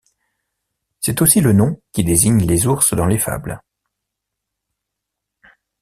C'est 0.99 1.21
aussi 1.21 1.41
le 1.41 1.53
nom 1.53 1.79
qui 1.91 2.03
désigne 2.03 2.43
les 2.47 2.65
ours 2.65 2.95
dans 2.95 3.05
les 3.05 3.19
fables. 3.19 3.61